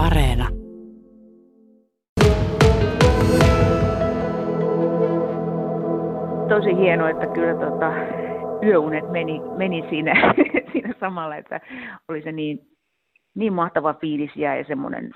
Areena. 0.00 0.48
Tosi 6.48 6.76
hienoa, 6.76 7.10
että 7.10 7.26
kyllä 7.26 7.54
tota, 7.54 7.92
yöunet 8.66 9.10
meni, 9.10 9.40
meni 9.56 9.84
siinä, 9.90 10.34
siinä 10.72 10.94
samalla, 11.00 11.36
että 11.36 11.60
oli 12.08 12.22
se 12.22 12.32
niin, 12.32 12.60
niin 13.34 13.52
mahtava 13.52 13.94
fiilis 13.94 14.30
ja 14.36 14.64
semmoinen 14.68 15.10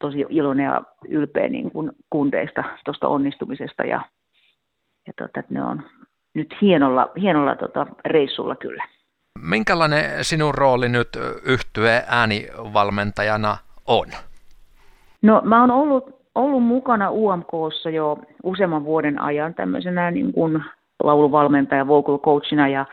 tosi 0.00 0.26
iloinen 0.28 0.64
ja 0.64 0.82
ylpeä 1.08 1.48
niin 1.48 1.70
kuin 1.70 1.92
kundeista 2.10 2.64
tuosta 2.84 3.08
onnistumisesta 3.08 3.84
ja, 3.84 4.00
ja 5.06 5.12
tota, 5.18 5.42
ne 5.50 5.64
on 5.64 5.82
nyt 6.34 6.54
hienolla, 6.60 7.10
hienolla 7.20 7.56
tota, 7.56 7.86
reissulla 8.04 8.56
kyllä. 8.56 8.84
Minkälainen 9.42 10.24
sinun 10.24 10.54
rooli 10.54 10.88
nyt 10.88 11.08
yhtye 11.44 12.04
äänivalmentajana 12.06 13.56
on? 13.90 14.06
No 15.22 15.42
mä 15.44 15.60
oon 15.60 15.70
ollut, 15.70 16.20
ollut 16.34 16.62
mukana 16.62 17.10
UMKssa 17.10 17.90
jo 17.90 18.18
useamman 18.42 18.84
vuoden 18.84 19.22
ajan 19.22 19.54
tämmöisenä 19.54 20.10
niin 20.10 20.32
kuin 20.32 20.62
lauluvalmentaja, 21.02 21.86
vocal 21.86 22.18
coachina 22.18 22.68
ja, 22.68 22.86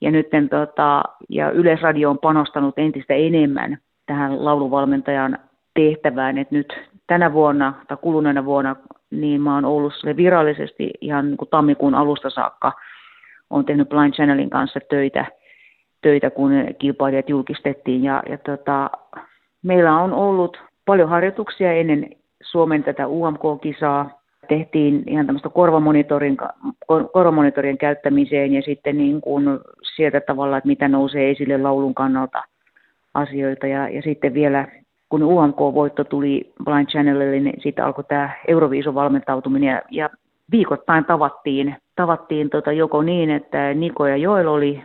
ja 0.00 0.10
nyt 0.10 0.26
tota, 0.50 1.02
ja 1.28 1.50
Yleisradio 1.50 2.10
on 2.10 2.18
panostanut 2.18 2.78
entistä 2.78 3.14
enemmän 3.14 3.78
tähän 4.06 4.44
lauluvalmentajan 4.44 5.38
tehtävään, 5.74 6.38
että 6.38 6.54
nyt 6.54 6.72
tänä 7.06 7.32
vuonna 7.32 7.74
tai 7.88 7.96
kuluneena 7.96 8.44
vuonna 8.44 8.76
niin 9.10 9.40
mä 9.40 9.54
oon 9.54 9.64
ollut 9.64 9.94
sille 9.94 10.16
virallisesti 10.16 10.90
ihan 11.00 11.26
niin 11.26 11.36
kuin 11.36 11.48
tammikuun 11.48 11.94
alusta 11.94 12.30
saakka 12.30 12.72
on 13.50 13.64
tehnyt 13.64 13.88
Blind 13.88 14.12
Channelin 14.12 14.50
kanssa 14.50 14.80
töitä, 14.90 15.26
töitä 16.02 16.30
kun 16.30 16.52
kilpailijat 16.78 17.28
julkistettiin 17.28 18.04
ja, 18.04 18.22
ja 18.28 18.38
tota, 18.38 18.90
meillä 19.62 20.00
on 20.00 20.12
ollut 20.12 20.62
paljon 20.86 21.08
harjoituksia 21.08 21.72
ennen 21.72 22.10
Suomen 22.42 22.84
tätä 22.84 23.08
UMK-kisaa. 23.08 24.20
Tehtiin 24.48 25.02
ihan 25.06 25.26
tämmöistä 25.26 25.48
korvamonitorin, 25.48 26.36
korvamonitorin 27.12 27.78
käyttämiseen 27.78 28.52
ja 28.52 28.62
sitten 28.62 28.98
niin 28.98 29.20
kuin 29.20 29.44
sieltä 29.96 30.20
tavalla, 30.20 30.56
että 30.56 30.68
mitä 30.68 30.88
nousee 30.88 31.30
esille 31.30 31.58
laulun 31.58 31.94
kannalta 31.94 32.42
asioita. 33.14 33.66
Ja, 33.66 33.88
ja 33.88 34.02
sitten 34.02 34.34
vielä 34.34 34.68
kun 35.08 35.22
UMK-voitto 35.22 36.04
tuli 36.04 36.52
Blind 36.64 36.86
Channelille, 36.86 37.40
niin 37.40 37.62
siitä 37.62 37.86
alkoi 37.86 38.04
tämä 38.04 38.30
Euroviisun 38.48 38.94
valmentautuminen 38.94 39.68
ja, 39.68 39.82
ja 39.90 40.10
viikoittain 40.50 41.04
tavattiin, 41.04 41.76
tavattiin 41.96 42.50
tota 42.50 42.72
joko 42.72 43.02
niin, 43.02 43.30
että 43.30 43.74
Niko 43.74 44.06
ja 44.06 44.16
Joel 44.16 44.48
oli 44.48 44.84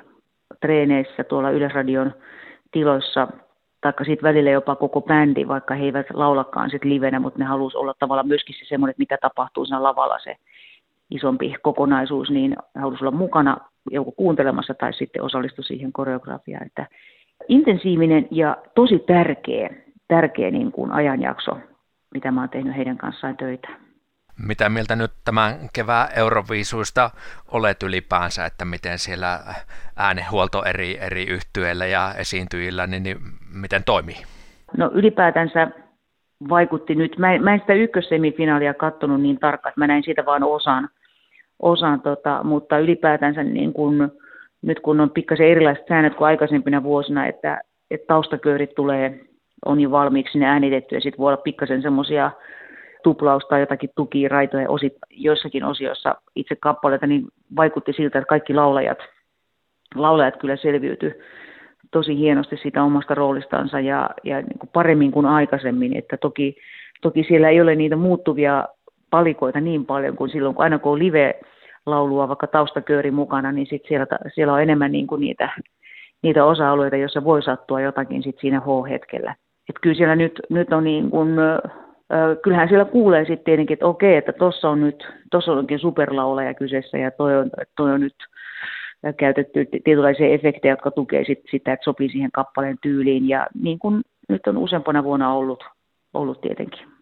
treeneissä 0.62 1.24
tuolla 1.24 1.50
Yleisradion 1.50 2.14
tiloissa, 2.72 3.28
taikka 3.86 4.04
sitten 4.04 4.28
välillä 4.28 4.50
jopa 4.50 4.76
koko 4.76 5.02
bändi, 5.02 5.48
vaikka 5.48 5.76
he 5.76 5.84
eivät 5.84 6.06
laulakaan 6.14 6.70
sitten 6.70 6.90
livenä, 6.90 7.20
mutta 7.20 7.40
ne 7.40 7.46
halusivat 7.46 7.82
olla 7.82 7.94
tavallaan 8.00 8.28
myöskin 8.28 8.56
se 8.60 8.66
semmoinen, 8.66 8.96
mitä 8.98 9.18
tapahtuu 9.22 9.66
siinä 9.66 9.84
lavalla 9.84 10.20
se 10.24 10.36
isompi 11.12 11.56
kokonaisuus, 11.62 12.30
niin 12.30 12.56
halusi 12.76 13.04
olla 13.04 13.18
mukana 13.18 13.58
joko 13.92 14.12
kuuntelemassa 14.12 14.74
tai 14.74 14.94
sitten 14.94 15.24
osallistua 15.24 15.64
siihen 15.64 15.94
koreografiaan. 15.94 16.66
Että 16.66 16.88
intensiivinen 17.48 18.28
ja 18.32 18.58
tosi 18.76 19.00
tärkeä 19.00 19.70
tärkeä 20.08 20.52
niin 20.52 20.72
kuin 20.72 20.92
ajanjakso, 20.92 21.58
mitä 22.14 22.32
mä 22.32 22.42
oon 22.42 22.50
tehnyt 22.50 22.76
heidän 22.76 22.98
kanssaan 22.98 23.38
töitä. 23.38 23.85
Mitä 24.48 24.70
mieltä 24.70 24.96
nyt 24.96 25.12
tämän 25.26 25.54
kevään 25.74 26.08
Euroviisuista 26.16 27.10
olet 27.52 27.84
ylipäänsä, 27.84 28.46
että 28.46 28.66
miten 28.66 29.00
siellä 29.00 29.40
äänehuolto 29.98 30.64
eri, 30.64 30.98
eri 31.00 31.24
yhtyeillä 31.24 31.86
ja 31.86 32.14
esiintyjillä, 32.18 32.88
niin, 32.88 33.04
niin 33.04 33.18
miten 33.54 33.84
toimii? 33.84 34.16
No 34.78 34.92
ylipäätänsä 34.94 35.68
vaikutti 36.50 36.96
nyt, 36.96 37.18
mä 37.18 37.34
en, 37.34 37.44
mä 37.44 37.54
en 37.54 37.60
sitä 37.60 37.74
ykkössemifinaalia 37.74 38.74
katsonut 38.74 39.22
niin 39.22 39.40
tarkkaan, 39.40 39.74
mä 39.76 39.88
näin 39.88 40.04
siitä 40.04 40.26
vaan 40.26 40.44
osan, 40.44 40.90
osan 41.60 42.02
tota, 42.02 42.44
mutta 42.44 42.80
ylipäätänsä 42.80 43.44
niin 43.44 43.74
kun, 43.74 44.12
nyt 44.62 44.80
kun 44.80 45.00
on 45.00 45.10
pikkasen 45.10 45.48
erilaiset 45.48 45.88
säännöt 45.88 46.16
kuin 46.16 46.28
aikaisempina 46.28 46.84
vuosina, 46.84 47.28
että, 47.28 47.62
että 47.92 48.08
taustaköörit 48.08 48.76
tulee 48.76 49.20
on 49.66 49.80
jo 49.80 49.92
valmiiksi 49.92 50.40
ne 50.40 50.46
äänitetty 50.46 50.96
ja 50.96 51.02
sitten 51.02 51.18
voi 51.18 51.28
olla 51.28 51.42
pikkasen 51.42 51.82
semmoisia 51.82 52.32
tuplausta 53.06 53.50
tai 53.50 53.60
jotakin 53.60 53.90
tukiraitoja 53.96 54.70
osit, 54.70 54.94
joissakin 55.10 55.64
osioissa 55.64 56.16
itse 56.36 56.56
kappaleita, 56.56 57.08
niin 57.08 57.28
vaikutti 57.56 57.94
siltä, 57.94 58.20
että 58.20 58.30
kaikki 58.30 58.54
laulajat, 58.54 58.98
laulajat 59.96 60.38
kyllä 60.38 60.56
selviytyi 60.56 61.22
tosi 61.92 62.18
hienosti 62.18 62.58
siitä 62.58 62.84
omasta 62.84 63.16
roolistansa 63.16 63.80
ja, 63.80 64.10
ja 64.24 64.42
niin 64.42 64.60
kuin 64.60 64.70
paremmin 64.74 65.12
kuin 65.12 65.26
aikaisemmin, 65.26 65.98
että 65.98 66.18
toki, 66.18 66.56
toki 67.02 67.26
siellä 67.28 67.50
ei 67.50 67.62
ole 67.62 67.76
niitä 67.76 67.96
muuttuvia 67.96 68.68
palikoita 69.10 69.60
niin 69.60 69.86
paljon 69.86 70.16
kuin 70.16 70.30
silloin, 70.30 70.56
kun 70.56 70.64
aina 70.64 70.80
kun 70.80 70.92
on 70.92 71.00
live-laulua, 71.00 72.28
vaikka 72.28 72.48
taustakööri 72.48 73.12
mukana, 73.12 73.52
niin 73.52 73.68
sit 73.68 73.82
siellä, 73.88 74.08
siellä 74.34 74.54
on 74.54 74.62
enemmän 74.62 74.92
niin 74.92 75.08
kuin 75.08 75.22
niitä, 75.22 75.50
niitä 76.22 76.46
osa-alueita, 76.46 76.96
joissa 76.96 77.24
voi 77.24 77.42
sattua 77.44 77.82
jotakin 77.82 78.24
sit 78.24 78.36
siinä 78.40 78.60
H-hetkellä. 78.60 79.36
Että 79.70 79.80
kyllä 79.82 79.96
siellä 79.96 80.16
nyt, 80.16 80.40
nyt 80.50 80.74
on 80.74 80.84
niin 80.84 81.10
kuin, 81.10 81.30
kyllähän 82.44 82.70
siellä 82.70 82.86
kuulee 82.86 83.26
sitten 83.26 83.44
tietenkin, 83.46 83.74
että 83.74 83.86
okei, 83.86 84.18
että 84.18 84.34
tuossa 84.34 84.70
on 84.70 84.82
nyt, 84.82 85.08
tuossa 85.32 85.52
onkin 85.52 85.80
superlaulaja 85.80 86.54
kyseessä 86.54 86.98
ja 86.98 87.12
toi 87.12 87.38
on, 87.38 87.52
toi 87.78 87.92
on 87.92 88.02
nyt 88.02 88.16
käytetty 89.18 89.66
tietynlaisia 89.84 90.28
efektejä, 90.28 90.72
jotka 90.72 90.92
tukee 90.92 91.26
sit, 91.26 91.40
sitä, 91.52 91.74
että 91.74 91.84
sopii 91.84 92.10
siihen 92.10 92.32
kappaleen 92.32 92.78
tyyliin 92.82 93.30
ja 93.30 93.48
niin 93.62 93.80
kuin 93.80 94.02
nyt 94.30 94.48
on 94.48 94.58
useampana 94.58 95.04
vuonna 95.04 95.34
ollut, 95.34 95.64
ollut 96.14 96.42
tietenkin. 96.42 96.95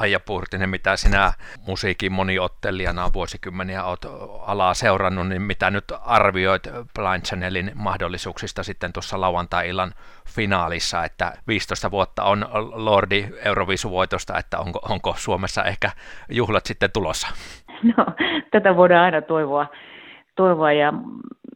Aija 0.00 0.20
Puurtinen, 0.20 0.70
mitä 0.70 0.96
sinä 0.96 1.32
musiikin 1.66 2.12
moniottelijana 2.12 3.10
vuosikymmeniä 3.14 3.84
olet 3.84 4.06
alaa 4.46 4.74
seurannut, 4.74 5.28
niin 5.28 5.42
mitä 5.42 5.70
nyt 5.70 5.84
arvioit 6.04 6.62
Blind 6.94 7.22
Channelin 7.22 7.72
mahdollisuuksista 7.74 8.62
sitten 8.62 8.92
tuossa 8.92 9.20
lauantai-illan 9.20 9.92
finaalissa, 10.28 11.04
että 11.04 11.32
15 11.48 11.90
vuotta 11.90 12.24
on 12.24 12.46
Lordi 12.72 13.24
Eurovisuvoitosta, 13.44 14.38
että 14.38 14.58
onko, 14.58 14.80
onko 14.88 15.14
Suomessa 15.16 15.64
ehkä 15.64 15.90
juhlat 16.30 16.66
sitten 16.66 16.90
tulossa? 16.92 17.28
No, 17.96 18.06
tätä 18.50 18.76
voidaan 18.76 19.04
aina 19.04 19.22
toivoa, 19.22 19.66
toivoa 20.36 20.72
ja 20.72 20.92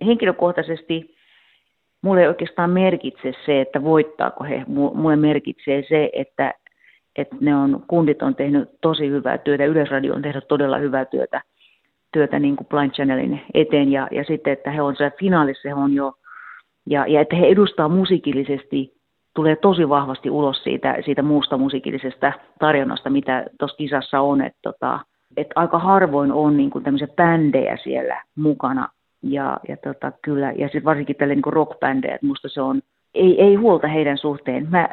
henkilökohtaisesti 0.07 1.15
mulle 2.03 2.21
ei 2.21 2.29
oikeastaan 2.29 2.71
merkitse 2.71 3.33
se, 3.47 3.61
että 3.61 3.83
voittaako 3.83 4.45
he. 4.45 4.65
Mulle 4.67 5.17
merkitsee 5.17 5.85
se, 5.89 6.11
että 6.13 6.55
että 7.17 7.37
ne 7.41 7.57
on, 7.57 7.85
kundit 7.87 8.23
on 8.23 8.35
tehnyt 8.35 8.69
tosi 8.81 9.11
hyvää 9.11 9.39
työtä, 9.39 9.65
Yleisradio 9.65 10.15
on 10.15 10.23
tehnyt 10.23 10.49
todella 10.49 10.79
hyvää 10.79 11.05
työtä, 11.05 11.43
työtä 12.13 12.39
niin 12.39 12.57
kuin 12.57 12.67
Blind 12.67 12.91
Channelin 12.91 13.41
eteen. 13.55 13.93
Ja, 13.93 14.09
ja 14.11 14.25
sitten, 14.25 14.53
että 14.53 14.71
he 14.71 14.83
on 14.83 14.97
siellä 14.97 15.17
finaalissa, 15.21 15.69
he 15.69 15.75
on 15.75 15.93
jo, 15.93 16.13
ja, 16.87 17.07
ja 17.07 17.21
että 17.21 17.37
he 17.37 17.47
edustaa 17.47 17.89
musiikillisesti, 17.89 18.95
tulee 19.35 19.57
tosi 19.57 19.89
vahvasti 19.89 20.31
ulos 20.31 20.63
siitä, 20.63 20.97
siitä 21.05 21.23
muusta 21.23 21.59
musiikillisesta 21.59 22.33
tarjonnasta, 22.59 23.11
mitä 23.11 23.45
tuossa 23.59 23.77
kisassa 23.77 24.21
on, 24.21 24.43
että 24.43 24.59
tota, 24.63 25.01
et 25.37 25.49
aika 25.55 25.79
harvoin 25.79 26.33
on 26.33 26.57
niin 26.57 26.71
kuin 26.71 26.85
tämmöisiä 26.85 27.09
bändejä 27.17 27.77
siellä 27.77 28.23
mukana, 28.37 28.89
ja, 29.23 29.57
ja 29.69 29.77
tota, 29.77 30.13
kyllä, 30.23 30.53
ja 30.53 30.67
sitten 30.67 30.85
varsinkin 30.85 31.17
tälle 31.17 31.35
niin 31.35 31.53
rockbändejä, 31.53 32.15
että 32.15 32.27
musta 32.27 32.49
se 32.49 32.61
on, 32.61 32.81
ei, 33.15 33.43
ei 33.43 33.55
huolta 33.55 33.89
heidän 33.89 34.19
suhteen. 34.19 34.67
Mä 34.71 34.89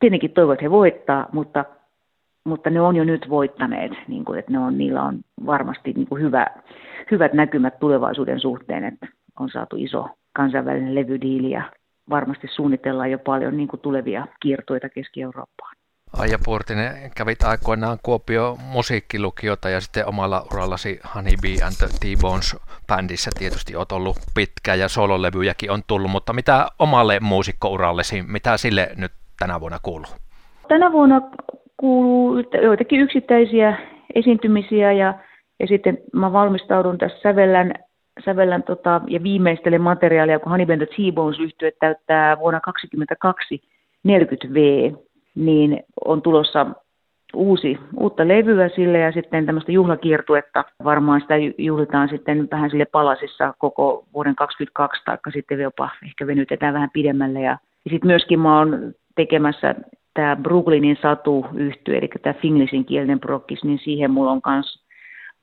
tietenkin 0.00 0.30
toivon, 0.30 0.52
että 0.52 0.64
he 0.64 0.70
voittaa, 0.70 1.28
mutta, 1.32 1.64
mutta 2.44 2.70
ne 2.70 2.80
on 2.80 2.96
jo 2.96 3.04
nyt 3.04 3.26
voittaneet, 3.28 3.92
niin 4.08 4.24
kuin, 4.24 4.38
että 4.38 4.52
ne 4.52 4.58
on, 4.58 4.78
niillä 4.78 5.02
on 5.02 5.20
varmasti 5.46 5.92
niin 5.92 6.06
kuin 6.06 6.22
hyvä, 6.22 6.46
hyvät 7.10 7.32
näkymät 7.32 7.78
tulevaisuuden 7.78 8.40
suhteen, 8.40 8.84
että 8.84 9.06
on 9.40 9.50
saatu 9.50 9.76
iso 9.76 10.08
kansainvälinen 10.32 10.94
levydiili 10.94 11.50
ja 11.50 11.62
varmasti 12.10 12.48
suunnitellaan 12.54 13.10
jo 13.10 13.18
paljon 13.18 13.56
niin 13.56 13.68
kuin 13.68 13.80
tulevia 13.80 14.26
kiertoita 14.40 14.88
Keski-Eurooppaan. 14.88 15.76
Aija 16.12 16.38
Puurtinen, 16.44 17.10
kävit 17.16 17.42
aikoinaan 17.42 17.98
Kuopio 18.02 18.58
musiikkilukiota 18.72 19.70
ja 19.70 19.80
sitten 19.80 20.06
omalla 20.06 20.46
urallasi 20.52 21.00
Honey 21.14 21.32
Bee 21.42 21.56
and 21.66 21.72
the 21.78 21.86
T-Bones 21.86 22.56
bändissä 22.86 23.30
tietysti 23.38 23.76
olet 23.76 23.92
ollut 23.92 24.16
pitkä 24.34 24.74
ja 24.74 24.88
sololevyjäkin 24.88 25.70
on 25.70 25.82
tullut, 25.86 26.10
mutta 26.10 26.32
mitä 26.32 26.66
omalle 26.78 27.20
muusikkourallesi, 27.20 28.22
mitä 28.22 28.56
sille 28.56 28.90
nyt 28.96 29.12
tänä 29.40 29.60
vuonna 29.60 29.78
kuuluu? 29.82 30.06
Tänä 30.68 30.92
vuonna 30.92 31.20
kuuluu 31.76 32.42
joitakin 32.62 33.00
yksittäisiä 33.00 33.76
esiintymisiä 34.14 34.92
ja, 34.92 35.14
ja 35.60 35.66
sitten 35.66 35.98
mä 36.12 36.32
valmistaudun 36.32 36.98
tässä 36.98 37.18
sävellän, 37.22 37.74
sävellän 38.24 38.62
tota, 38.62 39.00
ja 39.06 39.22
viimeistelen 39.22 39.82
materiaalia, 39.82 40.38
kun 40.38 40.50
Honey 40.50 40.66
Band 40.66 40.86
T-Bones 40.86 41.40
yhtye 41.40 41.72
täyttää 41.80 42.38
vuonna 42.38 42.60
2022 42.60 43.62
40 44.04 44.54
V, 44.54 44.92
niin 45.34 45.82
on 46.04 46.22
tulossa 46.22 46.66
uusi, 47.34 47.78
uutta 47.96 48.28
levyä 48.28 48.68
sille 48.68 48.98
ja 48.98 49.12
sitten 49.12 49.46
tämmöistä 49.46 49.72
juhlakiertuetta. 49.72 50.64
Varmaan 50.84 51.20
sitä 51.20 51.34
juhlitaan 51.58 52.08
sitten 52.08 52.48
vähän 52.50 52.70
sille 52.70 52.84
palasissa 52.84 53.54
koko 53.58 54.04
vuoden 54.14 54.36
2022, 54.36 55.02
taikka 55.04 55.30
sitten 55.30 55.60
jopa 55.60 55.90
ehkä 56.04 56.26
venytetään 56.26 56.74
vähän 56.74 56.90
pidemmälle. 56.92 57.40
Ja, 57.40 57.58
ja 57.84 57.90
sitten 57.90 58.06
myöskin 58.06 58.40
mä 58.40 58.58
oon 58.58 58.94
tekemässä 59.20 59.74
tämä 60.14 60.36
Brooklynin 60.36 60.98
satu 61.02 61.46
yhtyy, 61.54 61.96
eli 61.96 62.08
tämä 62.22 62.34
Finglishin 62.42 62.84
kielinen 62.84 63.20
prokkis, 63.20 63.64
niin 63.64 63.78
siihen 63.78 64.10
mulla 64.10 64.30
on 64.30 64.42
kans 64.42 64.84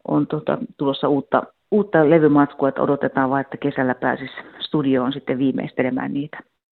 on 0.07 0.27
tota, 0.27 0.57
tulossa 0.77 1.07
uutta, 1.07 1.43
uutta 1.71 2.09
levymatskua, 2.09 2.69
että 2.69 2.81
odotetaan 2.81 3.29
vaan, 3.29 3.41
että 3.41 3.57
kesällä 3.57 3.95
pääsis 3.95 4.31
studioon 4.59 5.13
sitten 5.13 5.37
viimeistelemään 5.37 6.13
niitä. 6.13 6.37